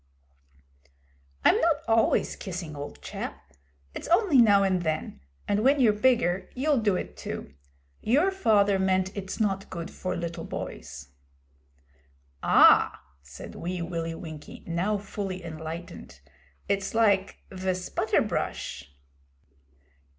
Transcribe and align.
'I'm 1.45 1.61
not 1.61 1.75
always 1.87 2.35
kissing, 2.35 2.75
old 2.75 3.03
chap. 3.03 3.53
It's 3.93 4.07
only 4.07 4.39
now 4.41 4.63
and 4.63 4.81
then, 4.81 5.19
and 5.47 5.59
when 5.63 5.79
you're 5.79 5.93
bigger 5.93 6.49
you'll 6.55 6.79
do 6.79 6.95
it 6.95 7.15
too. 7.15 7.53
Your 8.01 8.31
father 8.31 8.79
meant 8.79 9.15
it's 9.15 9.39
not 9.39 9.69
good 9.69 9.91
for 9.91 10.15
little 10.17 10.43
boys.' 10.43 11.09
'Ah!' 12.41 12.99
said 13.21 13.53
Wee 13.53 13.83
Willie 13.83 14.15
Winkie, 14.15 14.63
now 14.65 14.97
fully 14.97 15.45
enlightened. 15.45 16.19
'It's 16.67 16.95
like 16.95 17.37
ve 17.51 17.75
sputter 17.75 18.23
brush?' 18.23 18.91